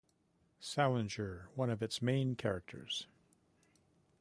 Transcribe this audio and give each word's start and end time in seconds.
Salinger, 0.59 1.47
as 1.51 1.55
one 1.55 1.69
of 1.69 1.83
its 1.83 2.01
main 2.01 2.35
characters. 2.35 3.05